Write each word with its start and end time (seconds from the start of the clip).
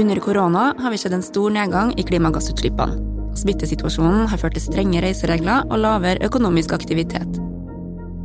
Under 0.00 0.16
korona 0.16 0.74
har 0.78 0.90
vi 0.90 0.98
sett 0.98 1.12
en 1.12 1.22
stor 1.22 1.50
nedgang 1.52 1.90
i 2.00 2.02
klimagassutslippene. 2.08 2.94
Smittesituasjonen 3.36 4.30
har 4.32 4.40
ført 4.40 4.54
til 4.56 4.64
strenge 4.64 5.02
reiseregler 5.04 5.66
og 5.68 5.82
lavere 5.82 6.22
økonomisk 6.24 6.72
aktivitet. 6.72 7.36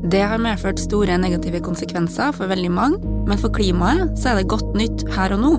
Det 0.07 0.21
har 0.23 0.39
medført 0.39 0.79
store 0.79 1.17
negative 1.19 1.59
konsekvenser 1.65 2.31
for 2.37 2.47
veldig 2.47 2.71
mange, 2.71 3.11
men 3.27 3.41
for 3.41 3.51
klimaet 3.51 4.15
så 4.15 4.31
er 4.31 4.39
det 4.39 4.47
godt 4.53 4.71
nytt 4.79 5.03
her 5.17 5.35
og 5.35 5.43
nå. 5.43 5.51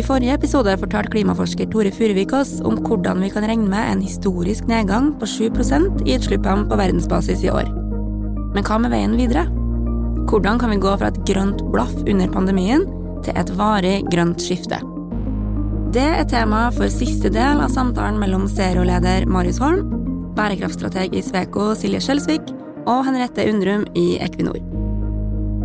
I 0.00 0.06
forrige 0.06 0.38
episode 0.40 0.78
fortalte 0.80 1.12
klimaforsker 1.12 1.68
Tore 1.68 1.92
Furuvik 1.92 2.32
oss 2.32 2.56
om 2.64 2.80
hvordan 2.88 3.20
vi 3.20 3.34
kan 3.36 3.44
regne 3.44 3.68
med 3.68 3.92
en 3.92 4.02
historisk 4.08 4.64
nedgang 4.72 5.12
på 5.20 5.28
7% 5.28 6.06
i 6.08 6.16
utslippene 6.16 6.70
på 6.72 6.80
verdensbasis 6.80 7.44
i 7.44 7.52
år. 7.52 7.68
Men 8.56 8.64
hva 8.64 8.80
med 8.80 8.96
veien 8.96 9.20
videre? 9.20 9.44
Hvordan 10.24 10.56
kan 10.56 10.72
vi 10.72 10.80
gå 10.80 10.96
fra 10.96 11.12
et 11.12 11.24
grønt 11.28 11.60
blaff 11.68 11.98
under 12.08 12.32
pandemien 12.32 12.88
til 13.24 13.38
et 13.40 13.50
varig 13.58 13.96
grønt 14.12 14.42
skifte? 14.44 14.78
Det 15.94 16.04
er 16.04 16.26
tema 16.26 16.66
for 16.74 16.90
siste 16.90 17.30
del 17.30 17.60
av 17.62 17.70
samtalen 17.70 18.18
mellom 18.18 18.48
Zero-leder 18.50 19.28
Marius 19.30 19.60
Holm, 19.62 19.92
bærekraftstrateg 20.34 21.14
i 21.14 21.22
Sveko 21.22 21.68
Silje 21.78 22.00
Skjelsvik 22.02 22.50
og 22.90 23.04
Henriette 23.06 23.44
Undrum 23.50 23.84
i 23.94 24.16
Equinor. 24.24 24.58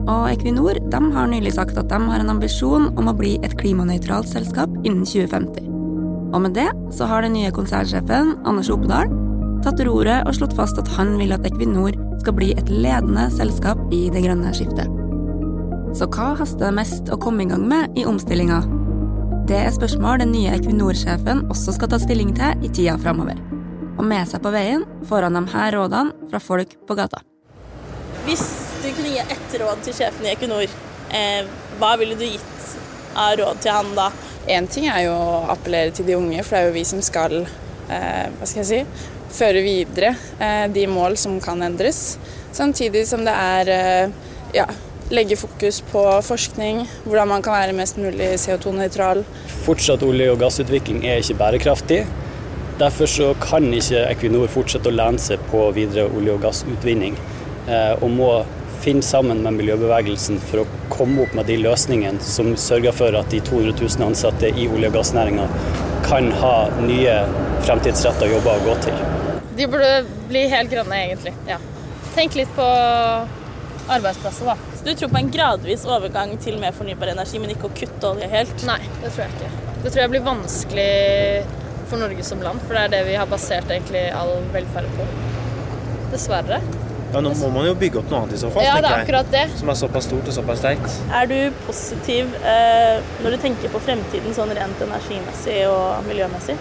Og 0.09 0.27
Equinor 0.29 0.77
de 0.93 1.01
har 1.15 1.31
nylig 1.31 1.55
sagt 1.57 1.77
at 1.81 1.89
de 1.89 1.97
har 2.11 2.21
en 2.21 2.33
ambisjon 2.35 2.91
om 2.93 3.09
å 3.09 3.15
bli 3.17 3.35
et 3.41 3.57
klimanøytralt 3.57 4.29
selskap 4.29 4.69
innen 4.83 5.01
2050. 5.01 5.65
Og 6.29 6.45
med 6.45 6.53
det 6.57 6.69
så 6.93 7.09
har 7.09 7.25
den 7.25 7.33
nye 7.37 7.53
konsernsjefen, 7.53 8.35
Anders 8.45 8.69
Opedal, 8.69 9.09
tatt 9.65 9.81
roret 9.85 10.29
og 10.29 10.37
slått 10.37 10.55
fast 10.57 10.77
at 10.81 10.93
han 10.93 11.17
vil 11.17 11.33
at 11.35 11.45
Equinor 11.49 11.97
skal 12.21 12.37
bli 12.37 12.53
et 12.53 12.69
ledende 12.69 13.29
selskap 13.33 13.81
i 13.95 14.07
det 14.13 14.27
grønne 14.29 14.53
skiftet. 14.53 14.98
Så 15.89 16.05
hva 16.13 16.35
haster 16.37 16.67
det 16.67 16.75
mest 16.77 17.07
å 17.09 17.17
komme 17.17 17.41
i 17.41 17.47
gang 17.49 17.63
med 17.65 17.95
i 17.97 18.03
omstillinga? 18.05 18.59
Det 19.49 19.57
er 19.57 19.71
spørsmål 19.73 20.19
den 20.21 20.29
nye 20.35 20.51
Equinor-sjefen 20.53 21.47
også 21.49 21.73
skal 21.73 21.89
ta 21.89 21.97
stilling 21.97 22.29
til 22.37 22.61
i 22.61 22.69
tida 22.69 22.93
framover. 23.01 23.39
Og 23.97 24.03
med 24.05 24.29
seg 24.29 24.43
på 24.43 24.51
veien 24.53 24.83
får 25.09 25.25
han 25.25 25.39
de 25.39 25.41
her 25.49 25.73
rådene 25.73 26.29
fra 26.29 26.41
folk 26.45 26.75
på 26.85 26.97
gata. 26.99 27.23
Hvis 28.27 28.43
du 28.83 28.85
kunne 28.91 29.15
gi 29.15 29.23
ett 29.23 29.55
råd 29.61 29.81
til 29.87 29.97
sjefen 29.97 30.27
i 30.27 30.29
Equinor, 30.35 30.75
eh, 31.09 31.49
hva 31.81 31.89
ville 31.97 32.17
du 32.19 32.21
gitt 32.27 32.75
av 33.17 33.33
råd 33.39 33.63
til 33.65 33.73
han 33.73 33.89
da? 33.97 34.11
Én 34.45 34.69
ting 34.69 34.85
er 34.93 35.07
jo 35.07 35.15
å 35.17 35.39
appellere 35.55 35.95
til 35.97 36.05
de 36.05 36.19
unge, 36.19 36.43
for 36.43 36.55
det 36.55 36.61
er 36.61 36.69
jo 36.69 36.75
vi 36.77 36.83
som 36.91 37.01
skal 37.01 37.39
eh, 37.41 38.27
hva 38.37 38.45
skal 38.45 38.61
jeg 38.61 38.69
si, 38.69 39.07
føre 39.39 39.65
videre 39.65 40.13
eh, 40.37 40.67
de 40.69 40.85
mål 40.85 41.17
som 41.17 41.41
kan 41.41 41.65
endres. 41.65 42.19
Samtidig 42.53 43.07
som 43.09 43.25
det 43.25 43.33
er 43.33 43.73
eh, 43.73 44.29
ja, 44.53 44.69
legge 45.09 45.35
fokus 45.39 45.81
på 45.91 46.03
forskning, 46.21 46.83
hvordan 47.05 47.27
man 47.31 47.41
kan 47.45 47.55
være 47.57 47.73
mest 47.77 47.97
mulig 47.97 48.35
CO2-nøytral. 48.43 49.23
Fortsatt 49.65 50.03
olje- 50.05 50.31
og 50.31 50.39
gassutvikling 50.39 51.01
er 51.05 51.23
ikke 51.23 51.37
bærekraftig. 51.39 52.03
Derfor 52.79 53.09
så 53.09 53.33
kan 53.41 53.65
ikke 53.73 54.05
Equinor 54.11 54.47
fortsette 54.47 54.87
å 54.89 54.95
lene 54.95 55.19
seg 55.19 55.41
på 55.51 55.65
videre 55.75 56.05
olje- 56.15 56.35
og 56.37 56.41
gassutvinning, 56.45 57.17
eh, 57.67 57.95
og 58.01 58.09
må 58.09 58.45
finne 58.79 59.01
sammen 59.03 59.41
med 59.43 59.57
miljøbevegelsen 59.57 60.39
for 60.39 60.63
å 60.63 60.67
komme 60.89 61.23
opp 61.23 61.33
med 61.35 61.49
de 61.49 61.57
løsningene 61.57 62.21
som 62.23 62.53
sørger 62.55 62.93
for 62.95 63.15
at 63.19 63.29
de 63.29 63.41
200 63.41 63.73
000 63.81 64.07
ansatte 64.07 64.53
i 64.53 64.67
olje- 64.67 64.87
og 64.87 64.93
gassnæringa 64.93 65.49
kan 66.05 66.31
ha 66.31 66.69
nye 66.85 67.17
fremtidsretta 67.65 68.29
jobber 68.29 68.55
å 68.55 68.65
gå 68.69 68.77
til. 68.85 69.03
De 69.57 69.67
burde 69.67 70.05
bli 70.29 70.47
helt 70.47 70.71
grønne, 70.71 71.01
egentlig. 71.09 71.33
Ja. 71.47 71.57
Tenk 72.15 72.35
litt 72.35 72.55
på 72.55 72.69
arbeidsplasser, 73.95 74.51
da. 74.51 74.55
Så 74.77 74.85
du 74.85 74.91
tror 74.95 75.11
på 75.13 75.19
en 75.21 75.31
gradvis 75.33 75.85
overgang 75.89 76.35
til 76.43 76.59
mer 76.61 76.75
fornybar 76.75 77.13
energi, 77.15 77.41
men 77.41 77.53
ikke 77.55 77.69
å 77.69 77.73
kutte 77.81 78.13
olje 78.13 78.29
helt? 78.31 78.67
Nei, 78.69 78.79
det 79.01 79.13
tror 79.15 79.25
jeg 79.25 79.35
ikke. 79.37 79.51
Det 79.79 79.87
tror 79.93 80.03
jeg 80.03 80.13
blir 80.13 80.25
vanskelig 80.25 80.89
for 81.89 82.01
Norge 82.03 82.25
som 82.27 82.43
land, 82.45 82.61
for 82.67 82.77
det 82.77 82.85
er 82.85 82.93
det 82.97 83.05
vi 83.09 83.17
har 83.17 83.29
basert 83.31 83.71
egentlig 83.71 84.05
all 84.13 84.35
velferd 84.53 84.89
på. 84.97 85.07
Dessverre. 86.13 86.61
Ja, 87.09 87.21
Nå 87.25 87.31
må 87.39 87.47
man 87.49 87.65
jo 87.65 87.73
bygge 87.77 88.03
opp 88.03 88.11
noe 88.11 88.19
annet 88.21 88.35
i 88.37 88.39
så 88.43 88.51
fall, 88.53 88.61
ja, 88.67 88.75
det 88.77 88.89
er 88.91 89.01
akkurat 89.01 89.31
det. 89.33 89.47
som 89.57 89.71
er 89.73 89.77
såpass 89.79 90.05
stort 90.05 90.27
og 90.29 90.35
såpass 90.35 90.59
sterkt. 90.61 90.99
Er 91.09 91.25
du 91.31 91.37
positiv 91.65 92.35
eh, 92.45 92.99
når 93.23 93.33
du 93.33 93.37
tenker 93.47 93.73
på 93.73 93.81
fremtiden 93.81 94.35
sånn 94.37 94.53
rent 94.53 94.83
energimessig 94.85 95.63
og 95.71 96.05
miljømessig? 96.05 96.57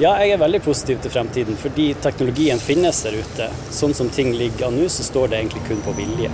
Ja, 0.00 0.14
jeg 0.24 0.32
er 0.32 0.40
veldig 0.40 0.62
positiv 0.64 1.02
til 1.04 1.12
fremtiden, 1.12 1.58
fordi 1.60 1.90
teknologien 2.00 2.58
finnes 2.58 3.02
der 3.04 3.18
ute. 3.20 3.50
Sånn 3.70 3.92
som 3.94 4.08
ting 4.10 4.32
ligger 4.34 4.70
an 4.70 4.80
nå, 4.80 4.88
så 4.90 5.04
står 5.04 5.28
det 5.28 5.42
egentlig 5.42 5.66
kun 5.68 5.84
på 5.84 5.92
vilje. 6.00 6.32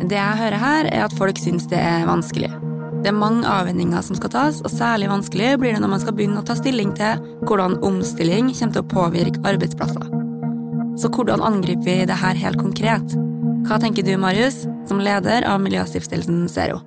Det 0.00 0.16
jeg 0.16 0.36
hører 0.38 0.56
her, 0.56 0.86
er 0.88 1.02
at 1.04 1.14
folk 1.18 1.36
syns 1.36 1.66
det 1.68 1.76
er 1.76 2.06
vanskelig. 2.08 2.48
Det 3.00 3.10
er 3.10 3.16
mange 3.16 3.48
avveininger 3.48 4.00
som 4.04 4.16
skal 4.16 4.32
tas, 4.32 4.60
og 4.64 4.72
særlig 4.72 5.10
vanskelig 5.10 5.50
blir 5.60 5.74
det 5.76 5.80
når 5.82 5.92
man 5.92 6.00
skal 6.00 6.14
begynne 6.16 6.40
å 6.40 6.46
ta 6.48 6.56
stilling 6.56 6.94
til 6.96 7.20
hvordan 7.48 7.78
omstilling 7.84 8.48
kommer 8.54 8.76
til 8.76 8.82
å 8.84 8.90
påvirke 8.90 9.42
arbeidsplasser. 9.50 10.06
Så 11.00 11.08
hvordan 11.12 11.44
angriper 11.44 11.84
vi 11.84 11.96
det 12.08 12.16
her 12.20 12.40
helt 12.40 12.60
konkret? 12.60 13.12
Hva 13.68 13.76
tenker 13.80 14.04
du, 14.04 14.14
Marius, 14.20 14.62
som 14.88 15.02
leder 15.04 15.44
av 15.48 15.60
Miljøstiftelsen 15.64 16.46
Zero? 16.52 16.80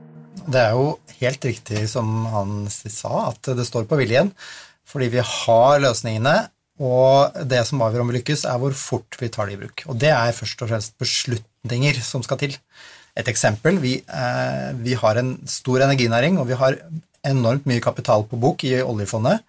Det 0.44 0.59
er 0.59 0.74
jo 0.74 0.95
helt 1.19 1.45
riktig 1.45 1.85
som 1.91 2.25
han 2.34 2.56
sa, 2.72 3.30
at 3.30 3.53
det 3.57 3.68
står 3.69 3.85
på 3.90 4.00
viljen. 4.01 4.34
Fordi 4.90 5.12
vi 5.13 5.22
har 5.22 5.84
løsningene, 5.85 6.35
og 6.81 7.38
det 7.50 7.62
som 7.69 7.81
avgjør 7.85 8.03
om 8.03 8.09
vi 8.09 8.18
lykkes, 8.18 8.47
er 8.50 8.57
hvor 8.62 8.74
fort 8.78 9.22
vi 9.22 9.30
tar 9.34 9.50
det 9.50 9.57
i 9.59 9.62
bruk. 9.62 9.85
Og 9.85 10.01
det 10.01 10.12
er 10.13 10.35
først 10.35 10.66
og 10.66 10.74
fremst 10.74 10.97
beslutninger 11.01 12.01
som 12.06 12.25
skal 12.25 12.41
til. 12.41 12.57
Et 13.19 13.29
eksempel 13.29 13.78
vi, 13.81 14.00
eh, 14.01 14.72
vi, 14.81 14.97
har 14.97 15.22
en 15.22 15.35
stor 15.50 15.85
energinæring, 15.85 16.40
og 16.41 16.50
vi 16.50 16.57
har 16.57 16.79
enormt 17.24 17.68
mye 17.69 17.84
kapital 17.84 18.25
på 18.28 18.40
bok 18.41 18.66
i 18.66 18.75
oljefondet. 18.81 19.44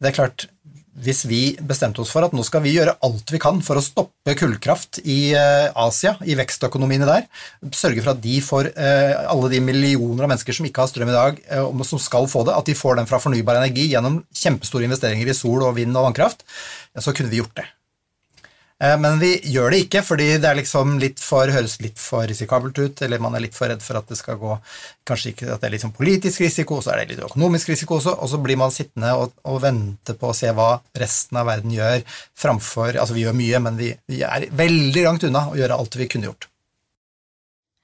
Det 0.00 0.10
er 0.10 0.16
klart, 0.16 0.46
hvis 1.00 1.24
vi 1.28 1.40
bestemte 1.64 2.02
oss 2.02 2.12
for 2.12 2.26
at 2.26 2.34
nå 2.36 2.42
skal 2.46 2.62
vi 2.64 2.74
gjøre 2.74 2.96
alt 3.06 3.32
vi 3.32 3.40
kan 3.42 3.60
for 3.64 3.78
å 3.78 3.82
stoppe 3.84 4.34
kullkraft 4.38 5.00
i 5.02 5.32
eh, 5.38 5.72
Asia, 5.74 6.14
i 6.22 6.36
vekstøkonomiene 6.38 7.08
der, 7.08 7.26
sørge 7.74 8.04
for 8.04 8.12
at 8.14 8.22
de 8.22 8.38
får 8.44 8.70
eh, 8.74 9.16
alle 9.24 9.50
de 9.52 9.62
millioner 9.64 10.26
av 10.26 10.32
mennesker 10.34 10.56
som 10.56 10.68
ikke 10.68 10.84
har 10.84 10.92
strøm 10.92 11.10
i 11.10 11.16
dag, 11.16 11.42
som 11.88 12.02
skal 12.02 12.30
få 12.30 12.44
det, 12.46 12.54
at 12.54 12.70
de 12.70 12.78
får 12.78 13.00
den 13.00 13.10
fra 13.10 13.22
fornybar 13.22 13.58
energi 13.58 13.90
gjennom 13.90 14.22
kjempestore 14.30 14.86
investeringer 14.86 15.30
i 15.30 15.36
sol 15.36 15.66
og 15.66 15.76
vind 15.82 15.96
og 15.96 16.10
vannkraft, 16.10 16.46
så 16.98 17.14
kunne 17.16 17.32
vi 17.32 17.42
gjort 17.42 17.58
det. 17.58 17.66
Eh, 18.82 18.96
men 19.00 19.18
vi 19.20 19.34
gjør 19.52 19.74
det 19.74 19.82
ikke, 19.84 20.00
fordi 20.04 20.26
det 20.40 20.50
liksom 20.56 20.96
litt 21.02 21.20
for, 21.20 21.50
høres 21.52 21.76
litt 21.84 22.00
for 22.00 22.24
risikabelt 22.28 22.78
ut, 22.80 23.02
eller 23.04 23.20
man 23.20 23.36
er 23.36 23.44
litt 23.44 23.56
for 23.56 23.68
redd 23.68 23.82
for 23.84 24.00
at 24.00 24.08
det 24.08 24.16
skal 24.20 24.40
gå 24.40 24.56
Kanskje 25.10 25.32
ikke 25.32 25.48
at 25.50 25.60
det 25.60 25.68
er 25.68 25.74
litt 25.74 25.82
sånn 25.82 25.96
politisk 25.96 26.44
risiko, 26.44 26.78
så 26.80 26.92
er 26.94 27.02
det 27.02 27.16
litt 27.16 27.24
økonomisk 27.26 27.72
risiko 27.72 27.98
også, 27.98 28.14
og 28.22 28.30
så 28.30 28.38
blir 28.40 28.58
man 28.60 28.72
sittende 28.72 29.10
og, 29.18 29.34
og 29.50 29.58
vente 29.64 30.14
på 30.16 30.30
å 30.30 30.36
se 30.36 30.52
hva 30.54 30.70
resten 30.96 31.40
av 31.40 31.50
verden 31.50 31.74
gjør, 31.74 32.04
framfor 32.38 32.96
Altså, 33.00 33.16
vi 33.16 33.24
gjør 33.24 33.36
mye, 33.36 33.60
men 33.64 33.76
vi, 33.80 33.90
vi 34.08 34.22
er 34.24 34.46
veldig 34.56 35.04
langt 35.04 35.26
unna 35.26 35.48
å 35.50 35.58
gjøre 35.58 35.76
alt 35.76 35.98
vi 35.98 36.08
kunne 36.10 36.30
gjort. 36.30 36.46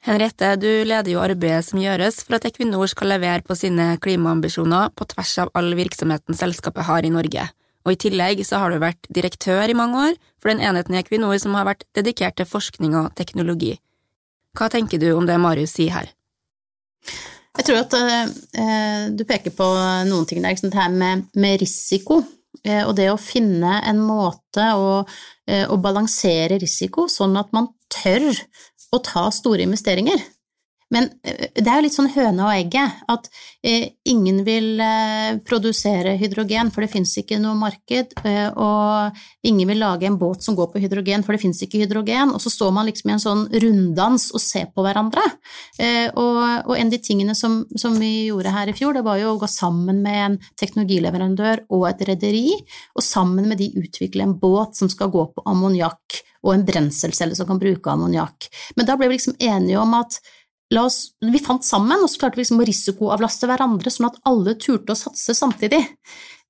Henriette, 0.06 0.52
du 0.62 0.70
leder 0.86 1.10
jo 1.10 1.22
arbeidet 1.24 1.64
som 1.66 1.80
gjøres 1.82 2.20
for 2.22 2.38
at 2.38 2.46
Equinor 2.46 2.86
skal 2.92 3.10
levere 3.16 3.42
på 3.42 3.56
sine 3.58 3.96
klimaambisjoner 4.02 4.94
på 4.94 5.08
tvers 5.10 5.32
av 5.42 5.50
all 5.58 5.72
virksomheten 5.76 6.38
selskapet 6.38 6.86
har 6.86 7.04
i 7.04 7.12
Norge 7.12 7.48
og 7.86 7.94
i 7.94 8.00
tillegg 8.02 8.42
så 8.44 8.58
har 8.60 8.74
du 8.74 8.82
vært 8.82 9.06
direktør 9.14 9.70
i 9.70 9.78
mange 9.78 10.08
år 10.08 10.16
for 10.42 10.50
den 10.50 10.62
enheten 10.64 10.96
i 10.96 11.00
Equinor 11.00 11.38
som 11.38 11.54
har 11.54 11.68
vært 11.68 11.86
dedikert 11.96 12.36
til 12.40 12.48
forskning 12.50 12.96
og 12.98 13.12
teknologi. 13.18 13.76
Hva 14.58 14.68
tenker 14.72 14.98
du 14.98 15.12
om 15.14 15.26
det 15.28 15.38
Marius 15.38 15.76
sier 15.78 15.94
her? 15.94 16.10
Jeg 17.56 17.68
tror 17.68 17.78
at 17.84 17.94
eh, 17.96 19.04
du 19.16 19.22
peker 19.28 19.54
på 19.56 19.66
noen 20.10 20.26
ting 20.28 20.42
der, 20.44 20.58
det 20.58 20.76
her 20.76 20.92
med, 20.92 21.28
med 21.38 21.62
risiko. 21.62 22.24
Uh, 22.66 22.88
og 22.88 22.94
det 22.98 23.10
å 23.12 23.18
finne 23.20 23.76
en 23.86 23.98
måte 24.02 24.64
å, 24.74 25.02
uh, 25.04 25.66
å 25.70 25.76
balansere 25.78 26.56
risiko 26.58 27.04
sånn 27.12 27.36
at 27.38 27.52
man 27.54 27.68
tør 27.92 28.24
å 28.96 29.00
ta 29.04 29.26
store 29.34 29.62
investeringer. 29.66 30.18
Men 30.94 31.08
eh, 31.26 31.48
det 31.54 31.66
er 31.66 31.80
jo 31.80 31.84
litt 31.86 31.96
sånn 31.96 32.10
høna 32.14 32.46
og 32.46 32.52
egget, 32.54 33.00
at 33.10 33.26
eh, 33.66 33.88
ingen 34.06 34.42
vil 34.46 34.78
eh, 34.82 35.38
produsere 35.46 36.14
hydrogen, 36.20 36.70
for 36.74 36.84
det 36.84 36.92
fins 36.92 37.16
ikke 37.18 37.40
noe 37.42 37.56
marked, 37.58 38.14
og 38.56 39.46
ingen 39.46 39.70
vil 39.70 39.80
lage 39.82 40.06
en 40.08 40.18
båt 40.20 40.44
som 40.44 40.56
går 40.58 40.70
på 40.72 40.82
hydrogen, 40.84 41.24
for 41.26 41.34
det 41.34 41.42
fins 41.42 41.62
ikke 41.64 41.80
hydrogen, 41.82 42.32
og 42.34 42.42
så 42.42 42.52
står 42.52 42.72
man 42.76 42.88
liksom 42.88 43.10
i 43.10 43.14
en 43.16 43.22
sånn 43.22 43.44
runddans 43.64 44.28
og 44.34 44.42
ser 44.42 44.68
på 44.74 44.84
hverandre. 44.84 45.22
Og, 46.16 46.38
og, 46.66 46.72
en 46.76 46.88
av 46.88 46.94
de 46.94 47.00
tingene 47.02 47.34
som, 47.38 47.60
som, 47.78 47.96
vi 48.00 48.28
gjorde 48.28 48.52
her 48.54 48.70
i 48.70 48.76
fjor, 48.76 48.96
det 48.96 49.04
var 49.06 49.20
jo 49.20 49.34
å 49.34 49.40
gå 49.40 49.48
sammen 49.50 50.02
med 50.04 50.20
en 50.22 50.38
teknologileverandør 50.60 51.66
og 51.74 51.86
et 51.90 52.06
rederi, 52.10 52.46
og 52.96 53.04
sammen 53.04 53.48
med 53.50 53.60
de 53.62 53.72
utvikle 53.82 54.26
en 54.26 54.36
båt 54.38 54.78
som 54.78 54.90
skal 54.92 55.12
gå 55.14 55.28
på 55.34 55.46
ammoniakk, 55.50 56.22
og 56.46 56.54
en 56.54 56.66
brenselcelle 56.66 57.36
som 57.38 57.48
kan 57.48 57.60
bruke 57.62 57.90
ammoniakk. 57.90 58.50
Men 58.78 58.88
da 58.88 58.98
ble 58.98 59.10
vi 59.10 59.18
liksom 59.18 59.38
enige 59.42 59.80
om 59.82 59.96
at 59.98 60.20
oss, 60.74 61.10
vi 61.20 61.38
fant 61.42 61.64
sammen, 61.64 62.00
og 62.02 62.10
så 62.10 62.22
klarte 62.22 62.38
vi 62.38 62.44
liksom 62.44 62.62
å 62.62 62.66
risikoavlaste 62.66 63.48
hverandre, 63.50 63.92
sånn 63.92 64.08
at 64.10 64.18
alle 64.28 64.56
turte 64.58 64.94
å 64.94 64.98
satse 64.98 65.36
samtidig. 65.36 65.82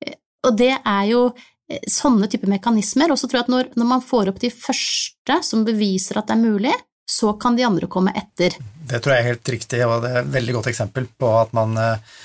Eh, 0.05 0.17
og 0.47 0.57
det 0.57 0.73
er 0.79 1.05
jo 1.11 1.23
eh, 1.69 1.83
sånne 1.91 2.29
typer 2.33 2.51
mekanismer. 2.51 3.13
Og 3.13 3.21
så 3.21 3.29
tror 3.29 3.43
jeg 3.43 3.47
at 3.47 3.53
når, 3.53 3.73
når, 3.77 3.91
man 3.93 4.05
får 4.05 4.33
opp 4.33 4.41
de 4.43 4.53
første 4.55 5.41
som 5.45 5.67
beviser 5.69 6.21
at 6.21 6.31
det 6.31 6.39
er 6.39 6.47
mulig, 6.47 6.77
så 7.07 7.35
kan 7.39 7.59
de 7.59 7.67
andre 7.67 7.91
komme 7.91 8.15
etter. 8.19 8.57
Det 8.87 9.03
tror 9.03 9.15
jeg 9.15 9.23
er 9.23 9.31
helt 9.35 9.53
riktig, 9.53 9.83
og 9.87 10.01
det 10.03 10.11
er 10.11 10.25
et 10.25 10.33
veldig 10.39 10.57
godt 10.57 10.71
eksempel 10.73 11.07
på 11.21 11.35
at 11.39 11.53
man 11.57 11.77
eh, 11.83 12.17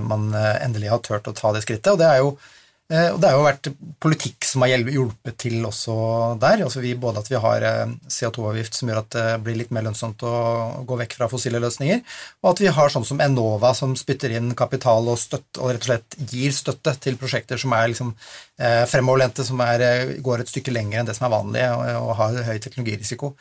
man 0.00 0.30
endelig 0.32 0.92
har 0.92 1.00
turt 1.04 1.26
å 1.26 1.34
ta 1.36 1.50
det 1.52 1.60
skrittet. 1.64 1.90
Og 1.92 1.98
det 2.00 2.06
er 2.06 2.20
jo 2.22 2.30
og 2.90 3.20
det 3.22 3.28
har 3.28 3.36
jo 3.36 3.44
vært 3.44 3.68
politikk 4.02 4.46
som 4.48 4.64
har 4.64 4.72
hjulpet 4.74 5.36
til 5.38 5.60
også 5.66 5.94
der. 6.42 6.64
Altså 6.64 6.82
vi, 6.82 6.96
både 6.98 7.22
at 7.22 7.30
vi 7.30 7.38
har 7.38 7.66
eh, 7.66 7.92
CO2-avgift 8.10 8.74
som 8.74 8.90
gjør 8.90 9.02
at 9.04 9.10
det 9.14 9.26
blir 9.46 9.58
litt 9.60 9.70
mer 9.74 9.86
lønnsomt 9.86 10.24
å 10.26 10.32
gå 10.88 10.98
vekk 11.04 11.14
fra 11.20 11.28
fossile 11.30 11.60
løsninger, 11.62 12.02
og 12.42 12.50
at 12.52 12.62
vi 12.64 12.72
har 12.74 12.92
sånn 12.92 13.06
som 13.06 13.22
Enova 13.22 13.72
som 13.78 13.94
spytter 13.98 14.34
inn 14.34 14.54
kapital 14.58 15.06
og, 15.12 15.20
støtt, 15.22 15.60
og 15.60 15.70
rett 15.70 15.84
og 15.84 15.90
slett 15.90 16.18
gir 16.32 16.56
støtte 16.56 16.96
til 17.04 17.18
prosjekter 17.20 17.60
som 17.62 17.76
er 17.78 17.92
liksom 17.92 18.10
eh, 18.58 18.82
fremoverlente, 18.90 19.46
som 19.46 19.62
er, 19.62 20.16
går 20.24 20.42
et 20.42 20.50
stykke 20.50 20.74
lenger 20.74 21.02
enn 21.02 21.12
det 21.12 21.18
som 21.18 21.28
er 21.28 21.36
vanlig 21.36 21.68
og, 21.76 21.84
og 22.00 22.16
har 22.22 22.40
høy 22.50 22.56
teknologirisiko. 22.58 23.34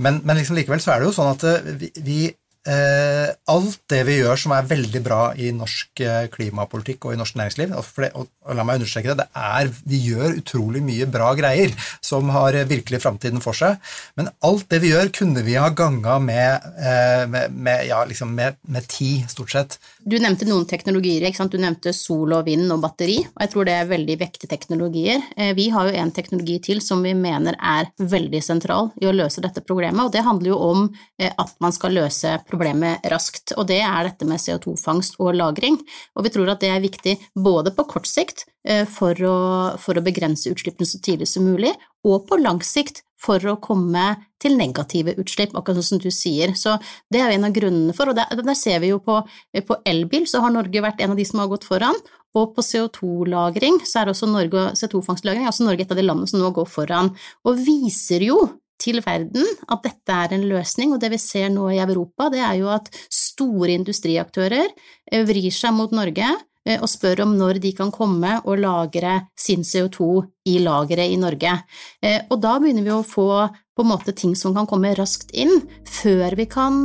Men, 0.00 0.22
men 0.24 0.40
liksom 0.40 0.56
likevel 0.56 0.80
så 0.80 0.94
er 0.94 1.02
det 1.02 1.10
jo 1.10 1.18
sånn 1.18 1.34
at 1.34 1.46
vi, 1.82 1.92
vi 2.00 2.18
Eh, 2.32 2.43
alt 2.64 3.80
det 3.92 4.00
vi 4.08 4.18
gjør 4.20 4.38
som 4.40 4.54
er 4.56 4.68
veldig 4.68 5.00
bra 5.04 5.20
i 5.36 5.50
norsk 5.54 6.00
eh, 6.04 6.26
klimapolitikk 6.32 7.08
og 7.08 7.14
i 7.14 7.18
norsk 7.20 7.36
næringsliv 7.38 7.74
og, 7.76 8.28
la 8.54 8.64
meg 8.66 8.80
understreke 8.80 9.12
det, 9.12 9.24
det 9.24 9.40
er, 9.40 9.70
Vi 9.88 10.00
gjør 10.08 10.38
utrolig 10.40 10.82
mye 10.84 11.06
bra 11.10 11.30
greier 11.36 11.72
som 12.04 12.28
har 12.34 12.56
virkelig 12.68 13.00
framtiden 13.02 13.42
for 13.44 13.56
seg, 13.56 13.78
men 14.18 14.28
alt 14.44 14.66
det 14.72 14.80
vi 14.82 14.92
gjør, 14.92 15.10
kunne 15.16 15.44
vi 15.46 15.56
ha 15.60 15.70
ganga 15.76 16.18
med, 16.22 16.66
eh, 16.78 17.24
med, 17.30 17.54
med, 17.54 17.84
ja, 17.88 18.02
liksom 18.08 18.34
med, 18.36 18.58
ti, 18.88 19.24
stort 19.28 19.54
sett. 19.54 19.78
Du 20.04 20.16
nevnte 20.20 20.46
noen 20.48 20.66
teknologier. 20.68 21.24
ikke 21.24 21.40
sant? 21.40 21.54
Du 21.54 21.60
nevnte 21.60 21.94
sol 21.96 22.34
og 22.36 22.44
vind 22.48 22.70
og 22.72 22.82
batteri, 22.84 23.18
og 23.24 23.44
jeg 23.44 23.52
tror 23.54 23.68
det 23.68 23.76
er 23.78 23.90
veldig 23.90 24.18
vektige 24.20 24.52
teknologier. 24.52 25.24
Eh, 25.36 25.54
vi 25.56 25.70
har 25.74 25.88
jo 25.88 25.96
en 26.00 26.12
teknologi 26.14 26.58
til 26.68 26.82
som 26.84 27.02
vi 27.04 27.14
mener 27.16 27.56
er 27.60 27.90
veldig 27.98 28.42
sentral 28.44 28.92
i 29.00 29.08
å 29.08 29.16
løse 29.16 29.44
dette 29.44 29.64
problemet, 29.64 30.04
og 30.04 30.12
det 30.14 30.24
handler 30.26 30.52
jo 30.52 30.60
om 30.68 30.86
eh, 31.18 31.32
at 31.32 31.56
man 31.64 31.74
skal 31.74 31.96
løse 31.96 32.36
problemet 32.44 32.53
problemet 32.54 33.04
raskt, 33.10 33.52
og 33.58 33.68
det 33.68 33.80
er 33.84 34.08
dette 34.08 34.26
med 34.28 34.40
CO2-fangst 34.40 35.18
og 35.18 35.34
-lagring. 35.34 35.78
Og 36.16 36.24
vi 36.24 36.30
tror 36.30 36.50
at 36.50 36.60
det 36.60 36.70
er 36.70 36.80
viktig 36.80 37.18
både 37.34 37.74
på 37.74 37.86
kort 37.90 38.06
sikt 38.06 38.46
eh, 38.66 38.86
for 38.86 39.14
å, 39.14 39.38
for 39.78 39.98
å 39.98 40.04
begrense 40.04 40.50
utslippene 40.50 40.86
så 40.86 41.00
tidlig 41.02 41.28
som 41.28 41.44
mulig, 41.44 41.74
og 42.04 42.28
på 42.28 42.38
lang 42.40 42.62
sikt 42.62 43.02
for 43.24 43.40
å 43.48 43.56
komme 43.62 44.16
til 44.42 44.58
negative 44.58 45.14
utslipp, 45.20 45.54
akkurat 45.56 45.80
sånn 45.80 45.96
som 45.96 46.02
du 46.02 46.10
sier. 46.12 46.52
Så 46.58 46.76
det 47.12 47.20
er 47.20 47.30
jo 47.30 47.38
en 47.38 47.48
av 47.48 47.54
grunnene 47.56 47.94
for, 47.96 48.10
og 48.10 48.18
der, 48.18 48.28
der 48.36 48.58
ser 48.58 48.82
vi 48.82 48.92
jo 48.92 49.00
på, 49.04 49.22
på 49.54 49.78
elbil, 49.88 50.26
så 50.28 50.42
har 50.44 50.52
Norge 50.52 50.84
vært 50.84 51.00
en 51.00 51.14
av 51.14 51.20
de 51.20 51.24
som 51.24 51.40
har 51.40 51.48
gått 51.52 51.64
foran, 51.64 51.96
og 52.34 52.56
på 52.56 52.64
CO2-lagring 52.66 53.78
så 53.86 54.02
er 54.02 54.10
også 54.10 54.28
Norge, 54.28 54.72
CO2-fangstlagring, 54.80 55.46
altså 55.46 55.66
Norge 55.66 55.86
et 55.86 55.94
av 55.94 56.00
de 56.00 56.04
landene 56.04 56.30
som 56.30 56.42
nå 56.42 56.50
går 56.54 56.66
foran, 56.68 57.12
og 57.46 57.62
viser 57.62 58.26
jo 58.26 58.40
til 58.84 59.00
verden 59.04 59.46
at 59.70 59.84
dette 59.86 60.16
er 60.24 60.34
en 60.36 60.48
løsning, 60.48 60.94
og 60.94 61.02
det 61.02 61.12
vi 61.14 61.20
ser 61.20 61.50
nå 61.52 61.70
i 61.72 61.82
Europa, 61.82 62.30
det 62.32 62.42
er 62.44 62.58
jo 62.60 62.72
at 62.74 62.90
store 63.12 63.74
industriaktører 63.78 64.68
eh, 64.68 65.24
vrir 65.26 65.52
seg 65.54 65.74
mot 65.76 65.92
Norge 65.94 66.28
eh, 66.66 66.78
og 66.78 66.88
spør 66.90 67.24
om 67.26 67.34
når 67.38 67.62
de 67.64 67.74
kan 67.76 67.92
komme 67.94 68.38
og 68.44 68.60
lagre 68.60 69.20
sin 69.40 69.64
CO2 69.64 70.24
i 70.50 70.58
lageret 70.64 71.12
i 71.12 71.20
Norge. 71.20 71.58
Eh, 72.04 72.24
og 72.28 72.40
da 72.44 72.58
begynner 72.60 72.86
vi 72.86 72.94
å 72.94 73.04
få 73.06 73.28
på 73.74 73.82
en 73.82 73.90
måte 73.90 74.12
ting 74.14 74.36
som 74.38 74.52
kan 74.54 74.68
komme 74.70 74.92
raskt 74.94 75.32
inn, 75.34 75.50
før 75.90 76.36
vi 76.38 76.44
kan 76.46 76.76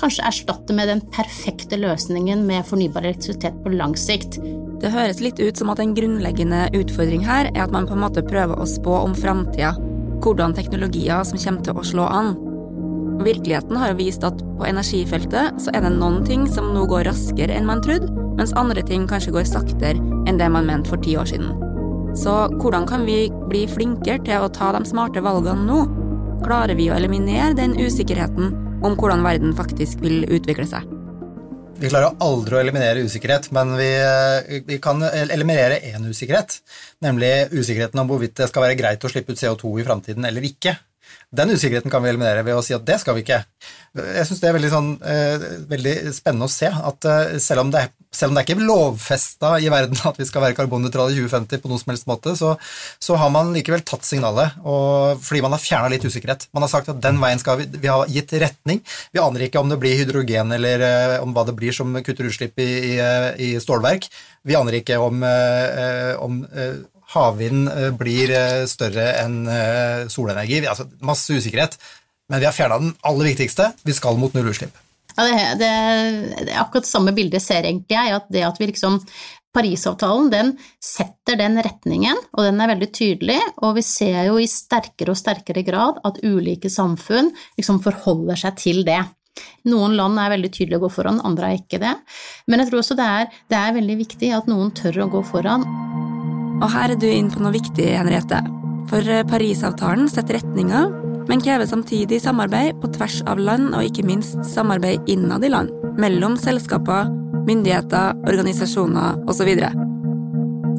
kanskje 0.00 0.24
erstatte 0.24 0.72
med 0.72 0.88
den 0.88 1.02
perfekte 1.12 1.76
løsningen 1.76 2.46
med 2.48 2.64
fornybar 2.64 3.04
elektrisitet 3.04 3.58
på 3.60 3.74
lang 3.74 3.92
sikt. 4.00 4.40
Det 4.80 4.94
høres 4.94 5.20
litt 5.20 5.42
ut 5.42 5.60
som 5.60 5.68
at 5.74 5.82
en 5.84 5.92
grunnleggende 5.92 6.70
utfordring 6.78 7.26
her 7.28 7.50
er 7.52 7.66
at 7.66 7.74
man 7.74 7.84
på 7.84 7.98
en 7.98 8.06
måte 8.06 8.24
prøver 8.24 8.56
å 8.56 8.70
spå 8.70 8.96
om 9.02 9.12
framtida 9.18 9.74
hvordan 10.22 10.54
teknologier 10.56 11.24
som 11.26 11.40
kommer 11.40 11.64
til 11.64 11.78
å 11.78 11.86
slå 11.86 12.06
an. 12.10 12.34
Virkeligheten 13.24 13.78
har 13.80 13.96
vist 13.98 14.24
at 14.26 14.38
på 14.58 14.66
energifeltet 14.68 15.58
så 15.62 15.72
er 15.74 15.82
det 15.84 15.94
noen 15.96 16.20
ting 16.26 16.46
som 16.50 16.70
nå 16.74 16.84
går 16.90 17.08
raskere 17.08 17.54
enn 17.54 17.66
man 17.66 17.82
trodde, 17.82 18.10
mens 18.38 18.54
andre 18.58 18.84
ting 18.86 19.08
kanskje 19.10 19.34
går 19.34 19.48
saktere 19.50 19.98
enn 20.30 20.38
det 20.38 20.50
man 20.54 20.68
mente 20.68 20.92
for 20.92 21.02
ti 21.02 21.16
år 21.18 21.26
siden. 21.30 21.56
Så 22.18 22.34
hvordan 22.58 22.86
kan 22.88 23.04
vi 23.06 23.26
bli 23.50 23.66
flinkere 23.70 24.22
til 24.26 24.44
å 24.44 24.52
ta 24.54 24.70
de 24.74 24.84
smarte 24.86 25.22
valgene 25.24 25.66
nå? 25.66 25.80
Klarer 26.46 26.78
vi 26.78 26.88
å 26.90 26.96
eliminere 26.96 27.56
den 27.58 27.74
usikkerheten 27.78 28.54
om 28.86 28.94
hvordan 28.94 29.26
verden 29.26 29.56
faktisk 29.58 30.02
vil 30.04 30.22
utvikle 30.30 30.66
seg? 30.70 30.97
Vi 31.78 31.86
klarer 31.86 32.16
aldri 32.26 32.56
å 32.56 32.58
eliminere 32.58 33.04
usikkerhet, 33.06 33.52
men 33.54 33.76
vi, 33.78 33.86
vi 34.66 34.80
kan 34.82 34.98
eliminere 35.06 35.76
én 35.86 36.08
usikkerhet, 36.10 36.56
nemlig 37.06 37.52
usikkerheten 37.54 38.02
om 38.02 38.08
hvorvidt 38.10 38.34
det 38.40 38.48
skal 38.50 38.64
være 38.66 38.78
greit 38.80 39.04
å 39.06 39.10
slippe 39.12 39.30
ut 39.30 39.38
CO2 39.38 39.76
i 39.78 39.86
framtiden 39.86 40.26
eller 40.26 40.48
ikke. 40.48 40.74
Den 41.28 41.52
usikkerheten 41.52 41.92
kan 41.92 42.02
vi 42.04 42.08
eliminere 42.08 42.44
ved 42.46 42.56
å 42.56 42.64
si 42.64 42.72
at 42.76 42.86
det 42.88 42.96
skal 43.02 43.16
vi 43.18 43.24
ikke. 43.24 43.42
Jeg 43.98 44.24
syns 44.28 44.40
det 44.40 44.48
er 44.48 44.56
veldig, 44.56 44.70
sånn, 44.72 44.90
eh, 45.04 45.46
veldig, 45.68 45.94
spennende 46.16 46.48
å 46.48 46.52
se 46.52 46.70
at 46.72 47.08
eh, 47.08 47.38
selv 47.42 47.66
om 47.66 47.72
det 47.74 47.88
selv 48.08 48.32
om 48.32 48.38
det 48.38 48.40
er 48.40 48.46
ikke 48.48 48.64
lovfesta 48.64 49.50
i 49.60 49.66
verden 49.68 49.98
at 50.08 50.16
vi 50.16 50.24
skal 50.24 50.40
være 50.40 50.56
karbonnøytrale 50.56 51.12
i 51.12 51.18
2050 51.18 51.60
på 51.60 51.68
noen 51.68 51.82
som 51.82 51.92
helst 51.92 52.06
måte, 52.08 52.32
så, 52.40 52.54
så, 53.04 53.18
har 53.20 53.28
man 53.34 53.52
likevel 53.52 53.84
tatt 53.84 54.06
signalet, 54.08 54.56
og, 54.64 55.20
fordi 55.20 55.42
man 55.44 55.52
har 55.52 55.60
fjerna 55.60 55.92
litt 55.92 56.06
usikkerhet. 56.08 56.48
Man 56.56 56.64
har 56.64 56.72
sagt 56.72 56.88
at 56.88 57.02
den 57.04 57.20
veien 57.20 57.40
skal 57.42 57.60
vi 57.60 57.68
Vi 57.68 57.90
har 57.92 58.08
gitt 58.08 58.32
retning. 58.40 58.80
Vi 59.12 59.20
aner 59.20 59.44
ikke 59.44 59.60
om 59.60 59.68
det 59.68 59.76
blir 59.82 60.00
hydrogen 60.00 60.56
eller 60.56 60.86
eh, 60.88 61.16
om 61.20 61.36
hva 61.36 61.44
det 61.44 61.58
blir 61.58 61.76
som 61.76 61.92
kutter 62.00 62.30
utslipp 62.30 62.56
i, 62.64 62.70
i, 62.94 62.98
i 63.44 63.50
stålverk. 63.60 64.08
Vi 64.48 64.56
aner 64.56 64.80
ikke 64.80 64.96
om, 65.04 65.20
om 66.24 66.40
havvind 67.14 67.70
eh, 67.72 67.88
blir 67.96 68.32
eh, 68.34 68.66
større 68.70 69.06
enn 69.22 69.40
eh, 69.52 70.04
solenergi. 70.12 70.60
Altså 70.66 70.88
masse 71.04 71.32
usikkerhet. 71.32 71.78
Men 72.28 72.42
vi 72.42 72.48
har 72.48 72.56
fjerna 72.56 72.80
den 72.82 72.94
aller 73.08 73.30
viktigste. 73.30 73.72
Vi 73.86 73.96
skal 73.96 74.20
mot 74.20 74.34
nullutslipp. 74.36 74.76
Ja, 75.16 75.24
det, 75.24 75.38
det, 75.58 75.72
det, 76.44 76.52
er 76.52 76.62
akkurat 76.62 76.86
samme 76.86 77.14
bildet 77.16 77.42
ser 77.42 77.64
egentlig 77.64 77.96
jeg. 77.96 78.14
at 78.20 78.28
det 78.32 78.46
at 78.46 78.60
vi 78.60 78.72
liksom 78.72 79.00
Parisavtalen 79.56 80.26
den 80.30 80.50
setter 80.84 81.38
den 81.40 81.56
retningen, 81.64 82.18
og 82.36 82.44
den 82.44 82.60
er 82.60 82.68
veldig 82.68 82.88
tydelig. 82.94 83.38
Og 83.64 83.78
vi 83.78 83.82
ser 83.82 84.28
jo 84.28 84.36
i 84.38 84.46
sterkere 84.46 85.14
og 85.14 85.18
sterkere 85.18 85.64
grad 85.66 86.02
at 86.06 86.20
ulike 86.20 86.70
samfunn 86.70 87.32
liksom 87.56 87.80
forholder 87.82 88.38
seg 88.44 88.60
til 88.60 88.84
det. 88.86 89.00
Noen 89.72 89.96
land 89.98 90.20
er 90.20 90.34
veldig 90.36 90.52
tydelige 90.52 90.82
å 90.82 90.84
gå 90.84 90.92
foran, 90.98 91.22
andre 91.26 91.48
er 91.48 91.62
ikke 91.62 91.80
det. 91.82 91.94
Men 92.46 92.62
jeg 92.62 92.70
tror 92.70 92.82
også 92.82 92.98
det 92.98 93.08
er, 93.08 93.32
det 93.48 93.62
er 93.62 93.78
veldig 93.80 93.98
viktig 94.04 94.34
at 94.36 94.52
noen 94.52 94.74
tør 94.76 95.06
å 95.06 95.10
gå 95.16 95.24
foran. 95.32 95.66
Og 96.58 96.70
her 96.72 96.90
er 96.90 96.98
du 96.98 97.06
inn 97.06 97.28
på 97.30 97.42
noe 97.42 97.54
viktig, 97.54 97.86
Henriette. 97.94 98.40
For 98.90 99.04
eh, 99.06 99.24
Parisavtalen 99.28 100.08
setter 100.10 100.40
retninga, 100.40 100.88
men 101.28 101.42
krever 101.44 101.68
samtidig 101.68 102.22
samarbeid 102.24 102.80
på 102.82 102.90
tvers 102.96 103.20
av 103.30 103.38
land, 103.38 103.70
og 103.76 103.84
ikke 103.86 104.06
minst 104.08 104.40
samarbeid 104.48 105.06
innad 105.12 105.44
i 105.46 105.52
land. 105.52 105.70
Mellom 106.00 106.38
selskaper, 106.40 107.10
myndigheter, 107.46 108.16
organisasjoner 108.28 109.20
osv. 109.30 109.52
Så, 109.60 109.70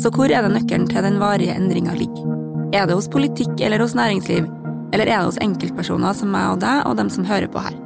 så 0.04 0.14
hvor 0.16 0.34
er 0.34 0.44
det 0.46 0.56
nøkkelen 0.58 0.90
til 0.90 1.06
den 1.06 1.20
varige 1.22 1.56
endringa 1.56 1.96
ligger? 1.98 2.36
Er 2.76 2.90
det 2.90 2.98
hos 2.98 3.10
politikk 3.10 3.62
eller 3.64 3.82
hos 3.82 3.96
næringsliv? 3.98 4.50
Eller 4.94 5.06
er 5.08 5.22
det 5.22 5.28
hos 5.30 5.42
enkeltpersoner 5.44 6.18
som 6.18 6.34
meg 6.34 6.56
og 6.56 6.64
deg, 6.66 6.84
og 6.90 6.98
dem 7.00 7.14
som 7.14 7.28
hører 7.30 7.50
på 7.52 7.64
her? 7.64 7.78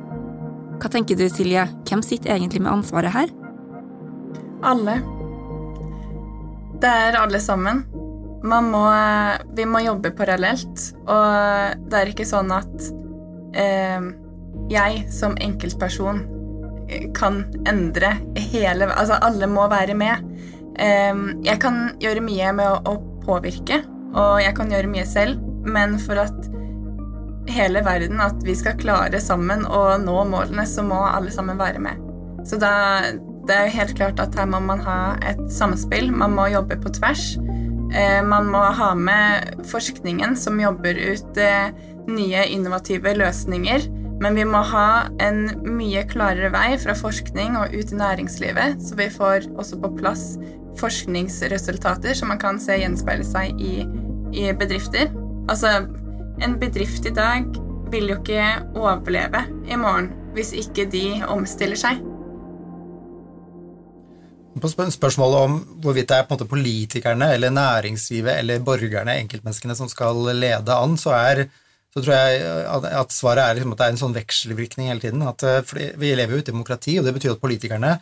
Hva 0.81 0.89
tenker 0.91 1.19
du, 1.19 1.27
Silje? 1.31 1.67
Hvem 1.87 2.01
sitter 2.03 2.33
egentlig 2.35 2.63
med 2.63 2.73
ansvaret 2.73 3.13
her? 3.13 3.29
Alle. 4.63 4.97
Det 6.83 6.91
er 6.91 7.15
alle 7.15 7.39
sammen. 7.39 7.85
Må, 8.43 8.83
vi 9.55 9.63
må 9.63 9.79
jobbe 9.85 10.11
parallelt, 10.17 10.89
og 11.07 11.85
det 11.87 11.99
er 11.99 12.11
ikke 12.11 12.27
sånn 12.27 12.51
at 12.51 12.89
eh, 13.55 14.09
jeg 14.67 15.05
som 15.15 15.37
enkeltperson 15.39 16.19
eh, 16.89 17.07
kan 17.15 17.45
endre 17.71 18.17
hele 18.35 18.89
Altså, 18.91 19.15
alle 19.23 19.47
må 19.47 19.69
være 19.71 19.95
med. 19.95 20.27
Eh, 20.75 21.23
jeg 21.47 21.63
kan 21.63 21.93
gjøre 22.03 22.25
mye 22.25 22.51
med 22.59 22.67
å, 22.67 22.81
å, 22.91 22.99
påvirke, 23.23 23.79
og 24.11 24.41
jeg 24.43 24.51
kan 24.57 24.73
gjøre 24.75 24.91
mye 24.91 25.07
selv, 25.07 25.39
men 25.63 25.95
for 26.03 26.19
at 26.19 26.49
hele 27.47 27.79
verden, 27.87 28.19
at 28.19 28.43
vi 28.43 28.57
skal 28.59 28.75
klare 28.81 29.23
sammen 29.23 29.63
å 29.63 29.85
nå 30.03 30.17
målene, 30.27 30.67
så 30.67 30.83
må 30.83 30.99
alle 31.07 31.31
sammen 31.31 31.55
være 31.63 31.79
med. 31.79 32.03
Så 32.43 32.59
da 32.59 32.73
det 33.47 33.55
er 33.55 33.73
helt 33.73 33.95
klart 33.97 34.21
at 34.23 34.35
her 34.39 34.47
må 34.49 34.61
man 34.63 34.81
ha 34.85 35.15
et 35.27 35.41
samspill. 35.51 36.11
Man 36.11 36.35
må 36.37 36.47
jobbe 36.53 36.77
på 36.79 36.93
tvers. 36.95 37.33
Eh, 37.93 38.21
man 38.25 38.47
må 38.51 38.61
ha 38.77 38.93
med 38.95 39.65
forskningen 39.69 40.37
som 40.39 40.61
jobber 40.61 40.97
ut 40.97 41.39
eh, 41.41 41.73
nye 42.07 42.45
innovative 42.49 43.15
løsninger. 43.19 43.89
Men 44.23 44.37
vi 44.39 44.45
må 44.47 44.61
ha 44.69 45.09
en 45.23 45.49
mye 45.67 46.05
klarere 46.07 46.51
vei 46.53 46.77
fra 46.79 46.95
forskning 46.95 47.57
og 47.59 47.73
ut 47.75 47.91
i 47.91 47.99
næringslivet, 47.99 48.77
så 48.79 48.95
vi 48.95 49.09
får 49.11 49.49
også 49.59 49.81
på 49.83 49.91
plass 49.97 50.23
forskningsresultater 50.79 52.15
som 52.17 52.31
man 52.31 52.39
kan 52.41 52.61
se 52.61 52.77
gjenspeile 52.79 53.25
seg 53.27 53.59
i, 53.59 53.83
i 54.31 54.47
bedrifter. 54.57 55.11
Altså, 55.51 55.83
en 56.41 56.55
bedrift 56.61 57.05
i 57.09 57.13
dag 57.13 57.49
vil 57.93 58.09
jo 58.09 58.21
ikke 58.21 58.47
overleve 58.79 59.43
i 59.67 59.77
morgen 59.77 60.13
hvis 60.33 60.53
ikke 60.63 60.87
de 60.89 61.05
omstiller 61.29 61.77
seg. 61.77 61.99
På 64.61 64.69
spørsmålet 64.69 65.41
om 65.47 65.57
hvorvidt 65.81 66.11
det 66.11 66.19
er 66.21 66.45
politikerne 66.45 67.33
eller 67.33 67.53
næringslivet 67.53 68.37
eller 68.37 68.63
borgerne, 68.63 69.17
enkeltmenneskene, 69.23 69.75
som 69.75 69.89
skal 69.89 70.19
lede 70.35 70.75
an, 70.75 70.97
så 70.97 71.15
er, 71.17 71.47
så 71.93 72.03
tror 72.03 72.13
jeg 72.13 72.43
at, 72.69 73.15
svaret 73.15 73.41
er 73.43 73.57
liksom 73.57 73.73
at 73.73 73.79
det 73.79 73.87
er 73.87 73.95
en 73.95 74.01
sånn 74.03 74.15
vekselvirkning 74.17 74.91
hele 74.91 75.01
tiden. 75.01 75.23
At, 75.25 75.45
vi 75.73 76.11
lever 76.13 76.35
jo 76.35 76.41
i 76.41 76.43
et 76.45 76.51
demokrati, 76.51 76.99
og 76.99 77.07
det 77.07 77.15
betyr 77.15 77.33
at 77.33 77.41
politikerne 77.41 77.95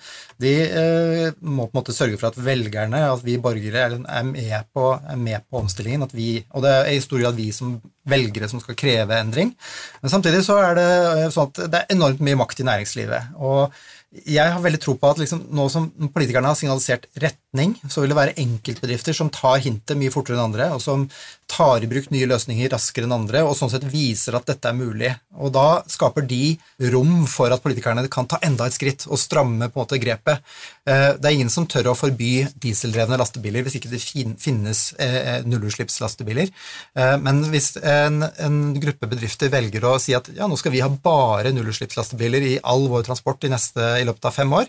de 0.43 0.51
eh, 0.65 1.39
må 1.39 1.69
på 1.69 1.75
en 1.75 1.79
måte 1.79 1.95
sørge 1.95 2.19
for 2.19 2.31
at 2.33 2.41
velgerne, 2.43 3.05
at 3.13 3.23
vi 3.23 3.37
borgere, 3.39 3.87
er 4.01 4.27
med 4.27 4.67
på, 4.75 4.91
er 4.99 5.23
med 5.23 5.47
på 5.47 5.63
omstillingen. 5.63 6.03
At 6.09 6.17
vi, 6.17 6.33
og 6.51 6.67
det 6.67 6.75
er 6.81 6.91
i 6.91 6.99
stor 7.05 7.23
grad 7.23 7.39
vi 7.39 7.47
som 7.55 7.77
velgere 8.11 8.51
som 8.51 8.59
skal 8.59 8.75
kreve 8.75 9.23
endring. 9.23 9.55
Men 10.03 10.11
samtidig 10.11 10.43
så 10.43 10.59
er 10.65 10.77
det 10.79 10.91
sånn 11.31 11.51
at 11.53 11.63
det 11.63 11.81
er 11.83 11.95
enormt 11.95 12.23
mye 12.27 12.43
makt 12.43 12.59
i 12.59 12.67
næringslivet. 12.67 13.35
og 13.39 13.71
jeg 14.11 14.43
har 14.43 14.59
veldig 14.59 14.79
tro 14.83 14.97
på 14.99 15.07
at 15.07 15.21
liksom, 15.21 15.45
nå 15.55 15.65
som 15.71 15.85
politikerne 16.11 16.49
har 16.51 16.57
signalisert 16.59 17.05
retning, 17.23 17.77
så 17.87 18.03
vil 18.03 18.11
det 18.11 18.17
være 18.17 18.35
enkeltbedrifter 18.43 19.15
som 19.15 19.29
tar 19.31 19.61
hintet 19.63 19.95
mye 19.99 20.11
fortere 20.11 20.35
enn 20.35 20.49
andre, 20.49 20.67
og 20.75 20.81
som 20.83 21.05
tar 21.51 21.83
i 21.83 21.89
bruk 21.91 22.09
nye 22.11 22.27
løsninger 22.27 22.71
raskere 22.71 23.07
enn 23.07 23.15
andre, 23.15 23.43
og 23.47 23.55
sånn 23.55 23.71
sett 23.71 23.87
viser 23.91 24.35
at 24.35 24.47
dette 24.47 24.67
er 24.67 24.75
mulig. 24.75 25.13
Og 25.39 25.53
da 25.55 25.81
skaper 25.91 26.25
de 26.27 26.57
rom 26.91 27.23
for 27.29 27.55
at 27.55 27.63
politikerne 27.63 28.03
kan 28.11 28.27
ta 28.27 28.39
enda 28.43 28.67
et 28.67 28.75
skritt 28.75 29.07
og 29.07 29.19
stramme 29.19 29.69
på 29.71 29.79
en 29.79 29.83
måte 29.85 29.99
grepet. 30.01 30.43
Eh, 30.87 31.07
det 31.15 31.29
er 31.29 31.37
ingen 31.37 31.51
som 31.53 31.67
tør 31.69 31.91
å 31.93 31.95
forby 31.97 32.47
dieseldrevne 32.63 33.19
lastebiler 33.19 33.63
hvis 33.63 33.79
ikke 33.79 33.93
det 33.93 34.01
finnes 34.01 34.83
eh, 34.99 35.39
nullutslippslastebiler. 35.47 36.51
Eh, 36.99 37.15
men 37.23 37.43
hvis 37.51 37.73
en, 37.79 38.25
en 38.27 38.59
gruppe 38.75 39.07
bedrifter 39.11 39.51
velger 39.53 39.87
å 39.87 39.95
si 40.03 40.15
at 40.17 40.27
ja, 40.35 40.51
nå 40.51 40.59
skal 40.59 40.75
vi 40.75 40.83
ha 40.83 40.91
bare 40.91 41.55
nullutslippslastebiler 41.55 42.47
i 42.51 42.55
all 42.63 42.87
vår 42.91 43.07
transport 43.07 43.47
i 43.47 43.51
neste 43.55 44.00
i 44.01 44.07
løpet 44.09 44.27
av 44.29 44.35
fem 44.35 44.53
år, 44.57 44.67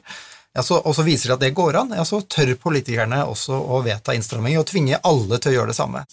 ja, 0.52 0.62
så, 0.62 0.78
og 0.84 0.94
så 0.96 1.04
viser 1.06 1.30
det 1.30 1.38
at 1.38 1.44
det 1.46 1.54
går 1.56 1.78
an, 1.80 1.94
ja, 1.96 2.04
så 2.04 2.20
tør 2.28 2.54
politikerne 2.60 3.22
også 3.24 3.56
å 3.56 3.80
vedta 3.84 4.14
innstramminger 4.16 4.60
og 4.60 4.68
tvinge 4.68 5.00
alle 5.08 5.40
til 5.40 5.52
å 5.52 5.56
gjøre 5.56 5.72
det 5.72 5.78
samme. 5.78 6.04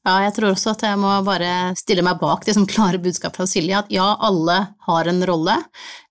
Ja, 0.00 0.14
jeg 0.24 0.32
tror 0.32 0.54
også 0.54 0.72
at 0.72 0.82
jeg 0.86 0.96
må 0.96 1.10
bare 1.26 1.74
stille 1.76 2.04
meg 2.04 2.16
bak 2.22 2.46
det 2.46 2.54
som 2.56 2.64
klare 2.68 3.00
budskapet 3.02 3.36
fra 3.36 3.48
Silje, 3.48 3.82
at 3.82 3.90
ja, 3.92 4.06
alle 4.24 4.56
har 4.90 5.10
en 5.10 5.20
rolle. 5.28 5.56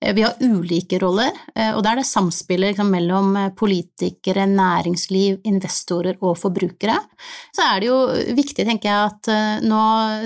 Eh, 0.01 0.13
vi 0.13 0.22
har 0.22 0.38
ulike 0.39 1.00
roller, 1.01 1.34
eh, 1.55 1.72
og 1.74 1.81
da 1.84 1.96
er 1.96 2.01
det 2.01 2.05
samspillet 2.05 2.74
liksom, 2.75 2.91
mellom 2.93 3.31
eh, 3.39 3.50
politikere, 3.58 4.46
næringsliv, 4.51 5.39
investorer 5.50 6.19
og 6.22 6.38
forbrukere. 6.38 7.00
Så 7.55 7.65
er 7.65 7.81
det 7.81 7.89
jo 7.89 7.98
viktig, 8.38 8.67
tenker 8.67 8.91
jeg, 8.91 9.10
at 9.10 9.65
nå 9.65 9.81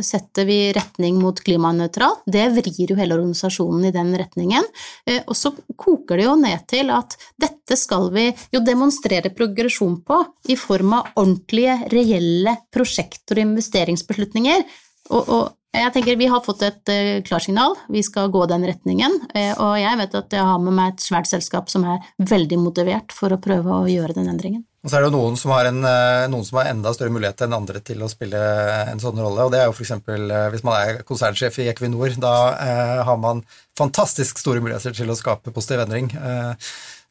setter 0.05 0.45
vi 0.47 0.57
retning 0.75 1.17
mot 1.21 1.39
klimanøytralt. 1.39 2.27
Det 2.27 2.45
vrir 2.57 2.91
jo 2.91 2.99
hele 2.99 3.15
organisasjonen 3.15 3.87
i 3.87 3.93
den 3.95 4.11
retningen. 4.19 4.67
Og 5.23 5.33
så 5.37 5.53
koker 5.79 6.19
det 6.19 6.27
jo 6.27 6.35
ned 6.37 6.67
til 6.69 6.91
at 6.93 7.15
dette 7.39 7.62
skal 7.79 8.09
vi 8.13 8.27
jo 8.53 8.61
demonstrere 8.65 9.31
progresjon 9.33 10.01
på 10.05 10.19
i 10.51 10.57
form 10.59 10.97
av 10.99 11.11
ordentlige, 11.15 11.79
reelle 11.93 12.57
prosjekter 12.73 13.39
og 13.39 13.47
investeringsbeslutninger. 13.47 14.65
Og, 15.11 15.21
og, 15.27 15.51
jeg 15.73 15.89
tenker 15.95 16.19
Vi 16.21 16.27
har 16.29 16.43
fått 16.45 16.61
et 16.67 16.91
uh, 16.93 17.21
klarsignal, 17.25 17.73
vi 17.89 18.03
skal 18.05 18.29
gå 18.33 18.43
den 18.51 18.65
retningen. 18.69 19.15
Uh, 19.33 19.53
og 19.57 19.71
jeg 19.81 19.97
vet 20.03 20.19
at 20.19 20.35
jeg 20.37 20.45
har 20.45 20.59
med 20.61 20.75
meg 20.77 20.93
et 20.93 21.01
svært 21.01 21.31
selskap 21.31 21.71
som 21.71 21.87
er 21.89 22.03
veldig 22.21 22.59
motivert 22.61 23.15
for 23.15 23.33
å 23.33 23.39
prøve 23.41 23.79
å 23.81 23.89
gjøre 23.89 24.13
den 24.19 24.29
endringen. 24.29 24.61
Og 24.83 24.91
så 24.91 24.99
er 24.99 25.07
det 25.07 25.13
noen 25.15 25.39
som, 25.39 25.49
har 25.55 25.71
en, 25.71 25.79
uh, 25.81 26.27
noen 26.29 26.45
som 26.45 26.59
har 26.59 26.69
enda 26.69 26.93
større 26.93 27.15
mulighet 27.15 27.41
enn 27.41 27.57
andre 27.57 27.81
til 27.81 28.05
å 28.05 28.11
spille 28.11 28.37
en 28.91 29.01
sånn 29.01 29.17
rolle, 29.17 29.47
og 29.47 29.53
det 29.55 29.63
er 29.63 29.71
jo 29.71 29.73
f.eks. 29.73 29.95
hvis 30.53 30.65
man 30.67 30.77
er 30.77 31.01
konsernsjef 31.07 31.57
i 31.63 31.69
Equinor. 31.71 32.19
Da 32.21 32.35
har 33.09 33.17
man 33.17 33.41
fantastisk 33.79 34.43
store 34.43 34.61
muligheter 34.61 34.93
til 34.93 35.09
å 35.09 35.17
skape 35.17 35.55
positiv 35.55 35.87
endring. 35.87 36.13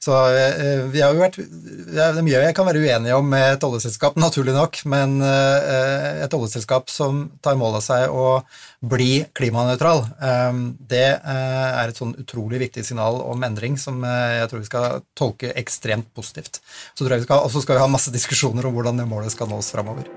Så 0.02 0.14
eh, 0.35 0.82
vi 0.90 0.99
har 0.99 1.14
jo 1.14 1.23
vært, 1.23 1.37
Det 1.38 2.00
er 2.02 2.16
mye 2.26 2.40
jeg 2.42 2.56
kan 2.56 2.66
være 2.66 2.80
uenig 2.82 3.12
om 3.14 3.28
med 3.30 3.54
et 3.54 3.66
oljeselskap, 3.66 4.16
naturlig 4.25 4.54
nok, 4.56 4.80
men 4.90 5.21
eh, 5.23 6.25
et 6.25 6.35
oljeselskap 6.35 6.90
som 6.90 7.28
tar 7.44 7.59
mål 7.61 7.78
av 7.78 7.85
seg 7.87 8.11
å 8.11 8.40
bli 8.82 9.23
klimanøytral, 9.38 10.02
eh, 10.18 10.59
det 10.90 11.06
er 11.23 11.85
et 11.87 12.02
sånn 12.02 12.16
utrolig 12.18 12.64
viktig 12.64 12.82
signal 12.88 13.21
om 13.23 13.47
endring 13.47 13.78
som 13.78 14.02
jeg 14.02 14.50
tror 14.50 14.64
vi 14.64 14.71
skal 14.71 15.06
tolke 15.18 15.54
ekstremt 15.62 16.11
positivt. 16.16 16.59
Så 16.97 17.04
tror 17.04 17.16
jeg 17.16 17.23
vi 17.23 17.30
skal, 17.30 17.47
Og 17.47 17.54
så 17.54 17.62
skal 17.62 17.78
vi 17.78 17.85
ha 17.87 17.90
masse 17.90 18.14
diskusjoner 18.14 18.66
om 18.66 18.75
hvordan 18.75 18.99
det 18.99 19.09
målet 19.09 19.35
skal 19.35 19.50
nås 19.50 19.71
framover. 19.75 20.11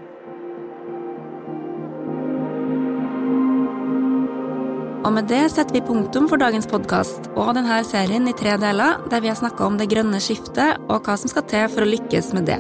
Og 5.05 5.12
med 5.13 5.27
det 5.29 5.43
setter 5.53 5.75
vi 5.75 5.83
punktum 5.85 6.25
for 6.25 6.41
dagens 6.41 6.65
podkast 6.65 7.27
og 7.38 7.51
denne 7.53 7.75
serien 7.85 8.25
i 8.25 8.33
tre 8.33 8.55
deler, 8.57 9.03
der 9.12 9.21
vi 9.21 9.29
har 9.29 9.38
snakka 9.38 9.67
om 9.67 9.75
det 9.77 9.85
grønne 9.91 10.17
skiftet 10.17 10.79
og 10.89 11.05
hva 11.05 11.13
som 11.21 11.29
skal 11.29 11.45
til 11.51 11.67
for 11.69 11.85
å 11.85 11.89
lykkes 11.91 12.31
med 12.33 12.47
det. 12.50 12.57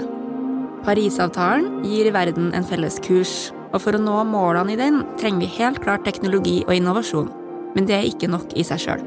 Parisavtalen 0.85 1.79
gir 1.89 2.11
verden 2.13 2.51
en 2.53 2.67
felles 2.69 2.99
kurs, 3.01 3.49
og 3.73 3.81
for 3.81 3.97
å 3.97 4.01
nå 4.03 4.19
målene 4.29 4.75
i 4.75 4.77
den 4.77 5.01
trenger 5.17 5.41
vi 5.41 5.55
helt 5.55 5.81
klart 5.81 6.05
teknologi 6.05 6.59
og 6.67 6.75
innovasjon. 6.75 7.31
Men 7.73 7.89
det 7.89 7.97
er 7.97 8.05
ikke 8.11 8.29
nok 8.29 8.53
i 8.53 8.67
seg 8.67 8.83
sjøl. 8.83 9.01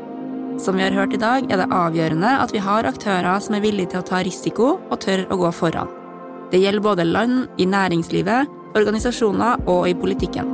Som 0.58 0.74
vi 0.74 0.82
har 0.88 0.98
hørt 0.98 1.14
i 1.14 1.22
dag, 1.22 1.46
er 1.46 1.62
det 1.62 1.70
avgjørende 1.70 2.34
at 2.42 2.50
vi 2.50 2.64
har 2.66 2.90
aktører 2.90 3.38
som 3.38 3.54
er 3.54 3.62
villige 3.62 3.94
til 3.94 4.02
å 4.02 4.08
ta 4.10 4.24
risiko 4.26 4.72
og 4.80 4.98
tør 5.06 5.28
å 5.30 5.38
gå 5.44 5.52
foran. 5.54 5.94
Det 6.50 6.58
gjelder 6.58 6.88
både 6.90 7.06
land, 7.06 7.46
i 7.62 7.70
næringslivet, 7.70 8.50
organisasjoner 8.74 9.62
og 9.70 9.86
i 9.86 9.94
politikken. 9.94 10.50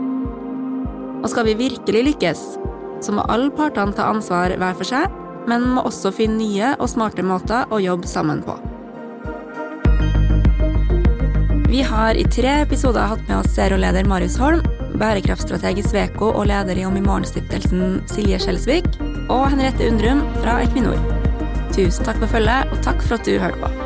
Og 1.25 1.31
skal 1.33 1.49
vi 1.49 1.57
virkelig 1.57 2.05
lykkes, 2.11 2.41
så 3.05 3.15
må 3.15 3.25
alle 3.29 3.53
partene 3.53 3.95
ta 3.97 4.09
ansvar 4.11 4.55
hver 4.57 4.79
for 4.79 4.89
seg, 4.89 5.21
men 5.49 5.67
må 5.75 5.85
også 5.85 6.13
finne 6.15 6.41
nye 6.41 6.73
og 6.79 6.89
smarte 6.89 7.25
måter 7.27 7.69
å 7.69 7.83
jobbe 7.83 8.09
sammen 8.09 8.41
på. 8.47 8.57
Vi 11.69 11.83
har 11.83 12.15
i 12.15 12.25
tre 12.31 12.61
episoder 12.63 13.09
hatt 13.11 13.23
med 13.27 13.41
oss 13.41 13.57
Zero-leder 13.57 14.07
Marius 14.07 14.37
Holm, 14.39 14.63
bærekraftstrateg 15.01 15.81
i 15.83 15.87
Sveko 15.87 16.31
og 16.31 16.47
leder 16.47 16.79
i 16.79 16.85
Om 16.87 17.01
i 17.01 17.03
morgen-stiftelsen 17.03 18.05
Silje 18.13 18.39
Skjelsvik, 18.45 18.87
og 19.27 19.49
Henriette 19.51 19.89
Undrum 19.91 20.23
fra 20.39 20.61
Equinor. 20.63 21.01
Tusen 21.75 22.07
takk 22.07 22.23
for 22.23 22.37
følget, 22.37 22.71
og 22.71 22.87
takk 22.87 23.03
for 23.03 23.19
at 23.19 23.27
du 23.27 23.35
hørte 23.43 23.59
på. 23.65 23.84